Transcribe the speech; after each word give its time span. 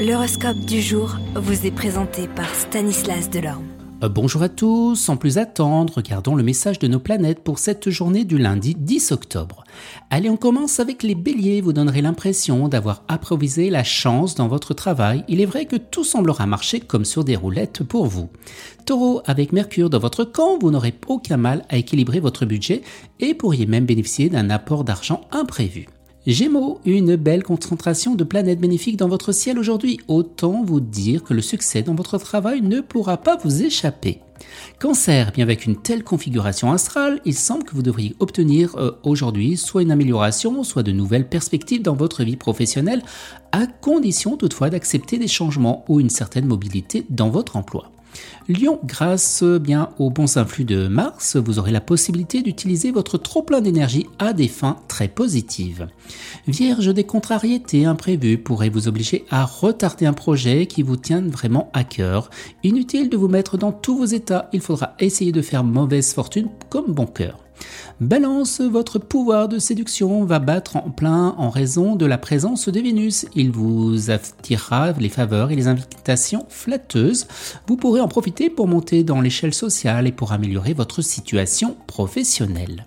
L'horoscope 0.00 0.60
du 0.60 0.80
jour 0.80 1.18
vous 1.34 1.66
est 1.66 1.70
présenté 1.70 2.26
par 2.26 2.48
Stanislas 2.54 3.28
Delorme. 3.28 3.66
Euh, 4.02 4.08
bonjour 4.08 4.40
à 4.40 4.48
tous, 4.48 4.96
sans 4.96 5.18
plus 5.18 5.36
attendre, 5.36 5.92
regardons 5.94 6.34
le 6.34 6.42
message 6.42 6.78
de 6.78 6.88
nos 6.88 7.00
planètes 7.00 7.44
pour 7.44 7.58
cette 7.58 7.90
journée 7.90 8.24
du 8.24 8.38
lundi 8.38 8.74
10 8.74 9.12
octobre. 9.12 9.62
Allez, 10.08 10.30
on 10.30 10.38
commence 10.38 10.80
avec 10.80 11.02
les 11.02 11.14
béliers, 11.14 11.60
vous 11.60 11.74
donnerez 11.74 12.00
l'impression 12.00 12.68
d'avoir 12.68 13.02
improvisé 13.08 13.68
la 13.68 13.84
chance 13.84 14.34
dans 14.34 14.48
votre 14.48 14.72
travail. 14.72 15.22
Il 15.28 15.42
est 15.42 15.44
vrai 15.44 15.66
que 15.66 15.76
tout 15.76 16.04
semblera 16.04 16.46
marcher 16.46 16.80
comme 16.80 17.04
sur 17.04 17.22
des 17.22 17.36
roulettes 17.36 17.82
pour 17.82 18.06
vous. 18.06 18.30
Taureau, 18.86 19.20
avec 19.26 19.52
Mercure 19.52 19.90
dans 19.90 19.98
votre 19.98 20.24
camp, 20.24 20.58
vous 20.58 20.70
n'aurez 20.70 20.94
aucun 21.08 21.36
mal 21.36 21.66
à 21.68 21.76
équilibrer 21.76 22.20
votre 22.20 22.46
budget 22.46 22.80
et 23.18 23.34
pourriez 23.34 23.66
même 23.66 23.84
bénéficier 23.84 24.30
d'un 24.30 24.48
apport 24.48 24.84
d'argent 24.84 25.20
imprévu. 25.30 25.88
Gémeaux, 26.30 26.78
une 26.84 27.16
belle 27.16 27.42
concentration 27.42 28.14
de 28.14 28.22
planètes 28.22 28.60
bénéfiques 28.60 28.96
dans 28.96 29.08
votre 29.08 29.32
ciel 29.32 29.58
aujourd'hui. 29.58 29.98
Autant 30.06 30.62
vous 30.62 30.78
dire 30.78 31.24
que 31.24 31.34
le 31.34 31.42
succès 31.42 31.82
dans 31.82 31.96
votre 31.96 32.18
travail 32.18 32.60
ne 32.60 32.80
pourra 32.80 33.16
pas 33.16 33.36
vous 33.36 33.64
échapper. 33.64 34.20
Cancer, 34.78 35.32
bien 35.32 35.44
avec 35.44 35.66
une 35.66 35.76
telle 35.76 36.04
configuration 36.04 36.70
astrale, 36.70 37.20
il 37.24 37.34
semble 37.34 37.64
que 37.64 37.74
vous 37.74 37.82
devriez 37.82 38.14
obtenir 38.20 38.76
euh, 38.76 38.92
aujourd'hui 39.02 39.56
soit 39.56 39.82
une 39.82 39.90
amélioration, 39.90 40.62
soit 40.62 40.84
de 40.84 40.92
nouvelles 40.92 41.28
perspectives 41.28 41.82
dans 41.82 41.96
votre 41.96 42.22
vie 42.22 42.36
professionnelle, 42.36 43.02
à 43.50 43.66
condition 43.66 44.36
toutefois 44.36 44.70
d'accepter 44.70 45.18
des 45.18 45.28
changements 45.28 45.84
ou 45.88 45.98
une 45.98 46.10
certaine 46.10 46.46
mobilité 46.46 47.04
dans 47.10 47.28
votre 47.28 47.56
emploi. 47.56 47.90
Lion, 48.48 48.80
grâce 48.84 49.42
bien 49.44 49.90
aux 49.98 50.10
bons 50.10 50.36
influx 50.36 50.64
de 50.64 50.88
Mars, 50.88 51.36
vous 51.36 51.58
aurez 51.58 51.70
la 51.70 51.80
possibilité 51.80 52.42
d'utiliser 52.42 52.90
votre 52.90 53.18
trop-plein 53.18 53.60
d'énergie 53.60 54.06
à 54.18 54.32
des 54.32 54.48
fins 54.48 54.76
très 54.88 55.08
positives. 55.08 55.88
Vierge, 56.48 56.92
des 56.92 57.04
contrariétés 57.04 57.84
imprévues 57.84 58.38
pourraient 58.38 58.68
vous 58.68 58.88
obliger 58.88 59.24
à 59.30 59.44
retarder 59.44 60.06
un 60.06 60.12
projet 60.12 60.66
qui 60.66 60.82
vous 60.82 60.96
tient 60.96 61.20
vraiment 61.20 61.70
à 61.72 61.84
cœur. 61.84 62.30
Inutile 62.64 63.08
de 63.08 63.16
vous 63.16 63.28
mettre 63.28 63.56
dans 63.56 63.72
tous 63.72 63.96
vos 63.96 64.04
états, 64.04 64.48
il 64.52 64.60
faudra 64.60 64.94
essayer 64.98 65.32
de 65.32 65.42
faire 65.42 65.64
mauvaise 65.64 66.12
fortune 66.12 66.48
comme 66.68 66.92
bon 66.92 67.06
cœur. 67.06 67.38
Balance, 68.00 68.60
votre 68.60 68.98
pouvoir 68.98 69.48
de 69.48 69.58
séduction 69.58 70.24
va 70.24 70.38
battre 70.38 70.76
en 70.76 70.90
plein 70.90 71.34
en 71.36 71.50
raison 71.50 71.96
de 71.96 72.06
la 72.06 72.18
présence 72.18 72.68
de 72.68 72.80
Vénus. 72.80 73.26
Il 73.34 73.50
vous 73.50 74.10
attirera 74.10 74.92
les 74.92 75.08
faveurs 75.08 75.50
et 75.50 75.56
les 75.56 75.68
invitations 75.68 76.46
flatteuses. 76.48 77.26
Vous 77.66 77.76
pourrez 77.76 78.00
en 78.00 78.08
profiter 78.08 78.48
pour 78.48 78.68
monter 78.68 79.04
dans 79.04 79.20
l'échelle 79.20 79.54
sociale 79.54 80.06
et 80.06 80.12
pour 80.12 80.32
améliorer 80.32 80.72
votre 80.72 81.02
situation 81.02 81.76
professionnelle. 81.86 82.86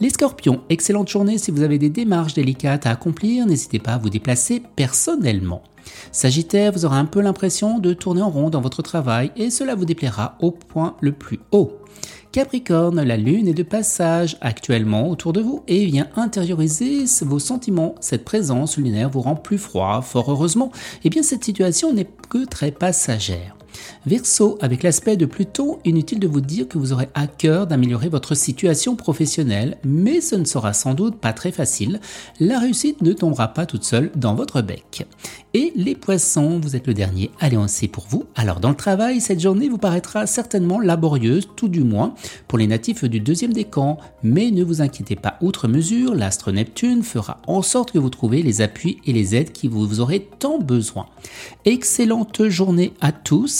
Les 0.00 0.08
scorpions, 0.08 0.62
excellente 0.70 1.10
journée 1.10 1.36
si 1.36 1.50
vous 1.50 1.60
avez 1.60 1.76
des 1.76 1.90
démarches 1.90 2.32
délicates 2.32 2.86
à 2.86 2.90
accomplir, 2.92 3.44
n'hésitez 3.44 3.78
pas 3.78 3.92
à 3.92 3.98
vous 3.98 4.08
déplacer 4.08 4.62
personnellement. 4.74 5.62
Sagittaire, 6.10 6.72
vous 6.72 6.86
aurez 6.86 6.96
un 6.96 7.04
peu 7.04 7.20
l'impression 7.20 7.78
de 7.78 7.92
tourner 7.92 8.22
en 8.22 8.30
rond 8.30 8.48
dans 8.48 8.62
votre 8.62 8.80
travail 8.80 9.30
et 9.36 9.50
cela 9.50 9.74
vous 9.74 9.84
déplaira 9.84 10.38
au 10.40 10.52
point 10.52 10.96
le 11.02 11.12
plus 11.12 11.40
haut. 11.52 11.72
Capricorne, 12.32 13.02
la 13.02 13.18
lune 13.18 13.46
est 13.46 13.52
de 13.52 13.62
passage 13.62 14.38
actuellement 14.40 15.10
autour 15.10 15.34
de 15.34 15.42
vous 15.42 15.64
et 15.68 15.84
vient 15.84 16.08
intérioriser 16.16 17.04
vos 17.20 17.38
sentiments. 17.38 17.94
Cette 18.00 18.24
présence 18.24 18.78
lunaire 18.78 19.10
vous 19.10 19.20
rend 19.20 19.36
plus 19.36 19.58
froid, 19.58 20.00
fort 20.00 20.30
heureusement. 20.30 20.72
Eh 21.04 21.10
bien 21.10 21.22
cette 21.22 21.44
situation 21.44 21.92
n'est 21.92 22.08
que 22.30 22.46
très 22.46 22.70
passagère. 22.70 23.54
Verseau, 24.06 24.58
avec 24.60 24.82
l'aspect 24.82 25.16
de 25.16 25.26
Pluton, 25.26 25.78
inutile 25.84 26.20
de 26.20 26.28
vous 26.28 26.40
dire 26.40 26.68
que 26.68 26.78
vous 26.78 26.92
aurez 26.92 27.08
à 27.14 27.26
cœur 27.26 27.66
d'améliorer 27.66 28.08
votre 28.08 28.34
situation 28.34 28.96
professionnelle, 28.96 29.78
mais 29.84 30.20
ce 30.20 30.36
ne 30.36 30.44
sera 30.44 30.72
sans 30.72 30.94
doute 30.94 31.16
pas 31.16 31.32
très 31.32 31.52
facile. 31.52 32.00
La 32.38 32.58
réussite 32.58 33.02
ne 33.02 33.12
tombera 33.12 33.48
pas 33.48 33.66
toute 33.66 33.84
seule 33.84 34.10
dans 34.16 34.34
votre 34.34 34.62
bec. 34.62 35.06
Et 35.52 35.72
les 35.74 35.94
poissons, 35.94 36.60
vous 36.62 36.76
êtes 36.76 36.86
le 36.86 36.94
dernier, 36.94 37.30
sait 37.66 37.88
pour 37.88 38.06
vous. 38.08 38.24
Alors 38.36 38.60
dans 38.60 38.70
le 38.70 38.76
travail, 38.76 39.20
cette 39.20 39.40
journée 39.40 39.68
vous 39.68 39.78
paraîtra 39.78 40.26
certainement 40.26 40.80
laborieuse, 40.80 41.48
tout 41.56 41.68
du 41.68 41.82
moins 41.82 42.14
pour 42.48 42.58
les 42.58 42.66
natifs 42.66 43.04
du 43.04 43.20
deuxième 43.20 43.52
décan, 43.52 43.98
mais 44.22 44.50
ne 44.50 44.64
vous 44.64 44.82
inquiétez 44.82 45.16
pas 45.16 45.36
outre 45.40 45.68
mesure, 45.68 46.14
l'astre 46.14 46.52
Neptune 46.52 47.02
fera 47.02 47.40
en 47.46 47.62
sorte 47.62 47.92
que 47.92 47.98
vous 47.98 48.10
trouvez 48.10 48.42
les 48.42 48.60
appuis 48.60 48.98
et 49.06 49.12
les 49.12 49.34
aides 49.34 49.52
qui 49.52 49.68
vous 49.68 50.00
aurez 50.00 50.28
tant 50.38 50.58
besoin. 50.58 51.06
Excellente 51.64 52.48
journée 52.48 52.92
à 53.00 53.12
tous 53.12 53.59